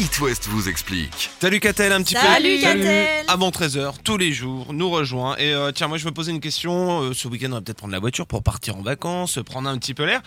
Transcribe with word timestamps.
It 0.00 0.20
West 0.20 0.46
vous 0.46 0.68
explique. 0.68 1.30
Salut 1.40 1.58
Catel, 1.58 1.92
un 1.92 2.02
petit 2.02 2.14
Salut, 2.14 2.56
peu. 2.56 2.62
Catel. 2.62 3.24
Avant 3.26 3.50
13h, 3.50 3.94
tous 4.04 4.16
les 4.16 4.32
jours, 4.32 4.72
nous 4.72 4.88
rejoint. 4.90 5.36
Et 5.38 5.52
euh, 5.52 5.72
tiens, 5.72 5.88
moi 5.88 5.98
je 5.98 6.04
me 6.06 6.12
posais 6.12 6.30
une 6.30 6.38
question. 6.40 7.02
euh, 7.02 7.14
ce 7.14 7.26
week-end, 7.26 7.48
on 7.50 7.54
va 7.56 7.60
peut-être 7.62 7.78
prendre 7.78 7.92
la 7.92 7.98
voiture 7.98 8.26
pour 8.26 8.42
partir 8.44 8.76
en 8.76 8.82
vacances, 8.82 9.40
prendre 9.44 9.68
un 9.68 9.76
petit 9.78 9.94
peu 9.94 10.04
l'air. 10.04 10.22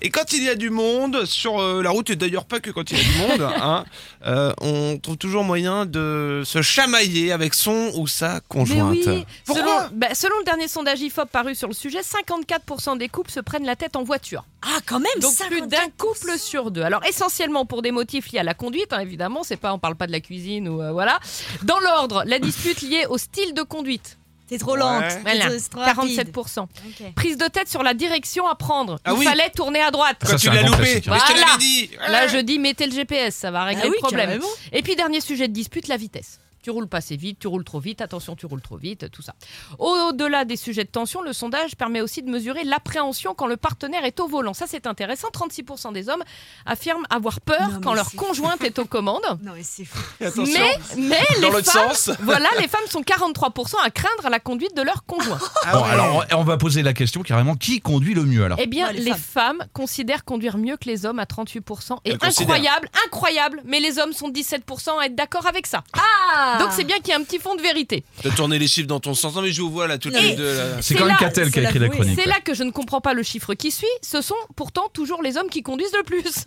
Et 0.00 0.10
quand 0.10 0.32
il 0.32 0.42
y 0.42 0.48
a 0.48 0.56
du 0.56 0.70
monde 0.70 1.24
sur 1.26 1.60
euh, 1.60 1.80
la 1.80 1.90
route, 1.90 2.10
et 2.10 2.16
d'ailleurs 2.16 2.44
pas 2.44 2.58
que 2.58 2.70
quand 2.70 2.90
il 2.90 2.96
y 2.98 3.00
a 3.00 3.04
du 3.04 3.18
monde, 3.18 3.52
hein, 3.62 3.84
euh, 4.26 4.52
on 4.60 4.98
trouve 4.98 5.16
toujours 5.16 5.44
moyen 5.44 5.86
de 5.86 6.42
se 6.44 6.60
chamailler 6.60 7.30
avec 7.30 7.54
son 7.54 7.92
ou 7.96 8.08
sa 8.08 8.34
Mais 8.34 8.40
conjointe. 8.48 8.98
oui, 9.06 9.24
Pourquoi 9.46 9.64
selon, 9.84 9.88
bah, 9.92 10.14
selon 10.14 10.38
le 10.40 10.44
dernier 10.44 10.66
sondage 10.66 11.00
IFOP 11.02 11.26
paru 11.30 11.54
sur 11.54 11.68
le 11.68 11.74
sujet, 11.74 12.00
54% 12.00 12.98
des 12.98 13.08
couples 13.08 13.30
se 13.30 13.38
prennent 13.38 13.64
la 13.66 13.76
tête 13.76 13.94
en 13.94 14.02
voiture. 14.02 14.44
Ah, 14.62 14.78
quand 14.86 14.98
même, 14.98 15.20
Donc 15.20 15.36
plus 15.36 15.60
54%. 15.62 15.66
d'un 15.68 15.88
couple 15.96 16.36
sur 16.38 16.72
deux. 16.72 16.82
Alors 16.82 17.04
essentiellement 17.04 17.64
pour 17.64 17.82
des 17.82 17.92
motifs 17.92 18.32
liés 18.32 18.40
à 18.40 18.44
la 18.44 18.54
conduite, 18.54 18.92
hein, 18.92 18.98
évidemment, 19.00 19.44
c'est 19.44 19.56
pas, 19.56 19.72
on 19.72 19.78
parle 19.78 19.94
pas 19.94 20.08
de 20.08 20.12
la 20.12 20.20
cuisine 20.20 20.68
ou 20.68 20.82
euh, 20.82 20.90
voilà. 20.90 21.20
Dans 21.62 21.78
l'ordre, 21.78 22.24
la 22.26 22.40
dispute 22.40 22.80
liée 22.82 23.06
au 23.08 23.18
style 23.18 23.54
de 23.54 23.62
conduite, 23.62 24.18
T'es 24.52 24.58
trop 24.58 24.76
lente. 24.76 25.02
Ouais. 25.02 25.08
t'es 25.14 25.20
Voilà, 25.22 25.46
trop- 25.46 25.58
c'est 25.58 25.68
trop 25.70 25.80
rapide. 25.80 26.32
47%. 26.34 26.60
Ok. 26.62 27.14
Prise 27.14 27.36
de 27.38 27.46
tête 27.48 27.68
sur 27.68 27.82
la 27.82 27.94
direction 27.94 28.46
à 28.46 28.54
prendre. 28.54 28.98
Ah 29.04 29.12
Il 29.14 29.18
oui. 29.20 29.24
fallait 29.24 29.50
tourner 29.50 29.80
à 29.80 29.90
droite. 29.90 30.16
Quand 30.20 30.28
Ça, 30.32 30.36
tu 30.38 30.50
l'as 30.50 30.62
loupé, 30.62 30.78
mais 30.82 30.94
je 30.94 31.00
te 31.00 31.10
l'avais 31.40 31.58
dit. 31.58 31.90
Là, 32.08 32.26
je 32.28 32.38
dis 32.38 32.58
mettez 32.58 32.86
le 32.86 32.92
GPS, 32.92 33.34
ça 33.34 33.50
va 33.50 33.64
régler 33.64 33.82
Ah 33.84 33.88
oui, 33.88 33.94
le 33.96 34.00
problème. 34.02 34.26
carrément. 34.28 34.46
Et 34.72 34.82
puis 34.82 34.94
dernier 34.96 35.20
sujet 35.20 35.48
de 35.48 35.52
dispute, 35.52 35.88
la 35.88 35.96
vitesse. 35.96 36.38
Tu 36.62 36.70
roules 36.70 36.86
pas 36.88 36.98
assez 36.98 37.16
vite, 37.16 37.38
tu 37.40 37.46
roules 37.48 37.64
trop 37.64 37.80
vite, 37.80 38.00
attention, 38.00 38.36
tu 38.36 38.46
roules 38.46 38.60
trop 38.62 38.76
vite, 38.76 39.10
tout 39.10 39.22
ça. 39.22 39.34
Au-delà 39.78 40.44
des 40.44 40.56
sujets 40.56 40.84
de 40.84 40.88
tension, 40.88 41.22
le 41.22 41.32
sondage 41.32 41.76
permet 41.76 42.00
aussi 42.00 42.22
de 42.22 42.30
mesurer 42.30 42.64
l'appréhension 42.64 43.34
quand 43.34 43.46
le 43.46 43.56
partenaire 43.56 44.04
est 44.04 44.20
au 44.20 44.28
volant. 44.28 44.54
Ça, 44.54 44.66
c'est 44.68 44.86
intéressant. 44.86 45.28
36% 45.32 45.92
des 45.92 46.08
hommes 46.08 46.22
affirment 46.66 47.04
avoir 47.10 47.40
peur 47.40 47.68
Non, 47.72 47.80
quand 47.80 47.94
leur 47.94 48.12
conjointe 48.12 48.62
est 48.62 48.78
aux 48.78 48.84
commandes. 48.86 49.20
Non, 49.42 49.52
mais 49.56 49.62
c'est 49.62 49.84
fou. 49.84 49.98
Attention. 50.20 50.44
Mais, 50.44 50.78
mais 50.96 51.18
Dans 51.40 51.48
les 51.48 51.54
l'autre 51.54 51.72
femmes, 51.72 51.92
sens. 51.94 52.10
voilà, 52.20 52.48
les 52.60 52.68
femmes 52.68 52.86
sont 52.88 53.00
43% 53.02 53.74
à 53.82 53.90
craindre 53.90 54.28
la 54.30 54.38
conduite 54.40 54.76
de 54.76 54.82
leur 54.82 55.04
conjoint. 55.04 55.38
Ah 55.64 55.72
Bon, 55.76 55.82
ouais. 55.84 55.90
alors 55.90 56.24
on 56.36 56.42
va 56.44 56.56
poser 56.56 56.82
la 56.82 56.92
question 56.92 57.22
carrément 57.22 57.54
qui 57.54 57.80
conduit 57.80 58.14
le 58.14 58.24
mieux 58.24 58.44
alors? 58.44 58.58
Eh 58.60 58.66
bien, 58.66 58.86
Ouais, 58.88 58.92
les 58.94 59.00
les, 59.00 59.10
femmes. 59.10 59.58
femmes. 59.58 59.64
considèrent 59.72 60.24
conduire 60.24 60.58
mieux 60.58 60.76
que 60.76 60.86
les 60.88 61.06
hommes 61.06 61.18
à 61.18 61.24
38%. 61.24 61.98
Et 62.04 62.10
Elles 62.10 62.18
considèrent. 62.18 62.42
incroyable, 62.50 62.88
incroyable, 63.06 63.62
mais 63.64 63.80
les 63.80 63.98
hommes 63.98 64.12
sont 64.12 64.28
17% 64.30 64.98
à 65.00 65.06
être 65.06 65.14
d'accord 65.14 65.46
avec 65.46 65.66
ça. 65.66 65.82
Ah 65.94 66.51
Donc 66.58 66.68
c'est 66.72 66.84
bien 66.84 66.96
qu'il 66.98 67.08
y 67.08 67.10
ait 67.10 67.20
un 67.20 67.24
petit 67.24 67.38
fond 67.38 67.54
de 67.54 67.62
vérité. 67.62 68.04
De 68.24 68.30
tourner 68.30 68.58
les 68.58 68.68
chiffres 68.68 68.86
dans 68.88 69.00
ton 69.00 69.14
sens. 69.14 69.34
Non, 69.34 69.42
mais 69.42 69.52
je 69.52 69.62
vous 69.62 69.70
vois 69.70 69.86
là, 69.86 69.98
toutes 69.98 70.14
les 70.18 70.30
Et- 70.30 70.36
deux. 70.36 70.56
là. 70.56 70.64
C'est 70.82 70.94
quand 70.94 71.06
même 71.06 71.16
Catel 71.16 71.50
qui 71.50 71.58
a 71.60 71.62
écrit 71.64 71.78
la 71.78 71.88
chronique. 71.88 72.18
C'est 72.20 72.28
là 72.28 72.40
que 72.40 72.54
je 72.54 72.62
ne 72.62 72.70
comprends 72.70 73.00
pas 73.00 73.14
le 73.14 73.22
chiffre 73.22 73.54
qui 73.54 73.70
suit. 73.70 73.86
Ce 74.02 74.20
sont 74.20 74.34
pourtant 74.56 74.88
toujours 74.92 75.22
les 75.22 75.36
hommes 75.36 75.48
qui 75.50 75.62
conduisent 75.62 75.94
le 75.96 76.02
plus. 76.02 76.44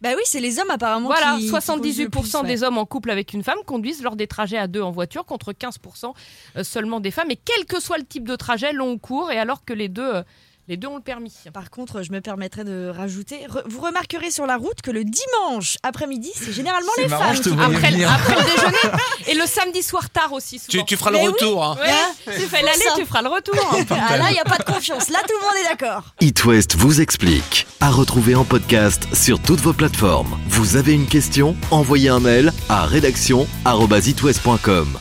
Bah 0.00 0.10
oui, 0.16 0.22
c'est 0.26 0.40
les 0.40 0.58
hommes 0.58 0.70
apparemment 0.70 1.06
Voilà, 1.06 1.36
qui- 1.38 1.44
qui 1.44 1.48
78% 1.48 1.76
conduisent 1.76 2.00
le 2.00 2.08
plus, 2.10 2.42
des 2.46 2.62
hommes 2.62 2.76
en 2.76 2.84
couple 2.84 3.10
avec 3.10 3.32
une 3.32 3.42
femme 3.42 3.58
conduisent 3.64 4.02
lors 4.02 4.16
des 4.16 4.26
trajets 4.26 4.58
à 4.58 4.66
deux 4.66 4.82
en 4.82 4.90
voiture 4.90 5.24
contre 5.24 5.52
15% 5.52 6.12
euh, 6.56 6.64
seulement 6.64 7.00
des 7.00 7.10
femmes. 7.10 7.30
Et 7.30 7.38
quel 7.42 7.64
que 7.64 7.80
soit 7.80 7.96
le 7.96 8.04
type 8.04 8.28
de 8.28 8.36
trajet, 8.36 8.72
long 8.74 8.90
ou 8.92 8.98
court, 8.98 9.30
et 9.32 9.38
alors 9.38 9.64
que 9.64 9.72
les 9.72 9.88
deux, 9.88 10.02
euh, 10.16 10.22
les 10.68 10.76
deux 10.76 10.88
ont 10.88 10.96
le 10.96 11.02
permis. 11.02 11.32
Par 11.52 11.70
contre, 11.70 12.02
je 12.02 12.10
me 12.12 12.20
permettrais 12.20 12.64
de 12.64 12.88
rajouter, 12.88 13.46
re- 13.48 13.62
vous 13.68 13.80
remarquerez 13.80 14.30
sur 14.30 14.46
la 14.46 14.56
route 14.56 14.80
que 14.82 14.90
le 14.90 15.04
dimanche 15.04 15.76
après-midi, 15.82 16.30
c'est 16.34 16.52
généralement 16.52 16.90
C'est 16.94 17.02
les 17.02 17.08
marrant, 17.08 17.32
femmes. 17.34 17.42
qui- 17.42 17.50
Après, 17.52 17.90
le- 17.90 17.96
venir. 17.96 18.10
après 18.12 18.34
le 18.34 18.42
déjeuner 18.42 18.78
et 19.28 19.34
le 19.34 19.46
samedi 19.46 19.82
soir 19.82 20.08
tard 20.10 20.32
aussi 20.32 20.58
souvent. 20.58 20.70
Tu, 20.70 20.84
tu 20.84 20.96
feras 20.96 21.10
Mais 21.10 21.22
le 21.24 21.28
oui. 21.28 21.32
retour. 21.34 21.62
hein. 21.64 21.76
Ouais, 21.80 21.92
tu 22.34 22.40
fais 22.42 22.62
l'aller, 22.62 22.78
ça. 22.88 22.94
tu 22.96 23.04
feras 23.04 23.22
le 23.22 23.28
retour. 23.28 23.54
Ah 23.90 24.16
là, 24.16 24.24
il 24.30 24.34
n'y 24.34 24.38
a 24.40 24.44
pas 24.44 24.58
de 24.58 24.64
confiance. 24.64 25.08
Là, 25.10 25.18
tout 25.28 25.34
le 25.38 25.44
monde 25.44 25.54
est 25.64 25.68
d'accord. 25.68 26.02
It 26.20 26.44
West 26.44 26.74
vous 26.76 27.00
explique. 27.00 27.66
À 27.80 27.90
retrouver 27.90 28.34
en 28.34 28.44
podcast 28.44 29.06
sur 29.14 29.38
toutes 29.40 29.60
vos 29.60 29.72
plateformes. 29.72 30.36
Vous 30.48 30.76
avez 30.76 30.92
une 30.94 31.06
question? 31.06 31.54
Envoyez 31.70 32.08
un 32.08 32.18
mail 32.20 32.52
à 32.68 32.84
rédaction@itwest.com. 32.86 34.98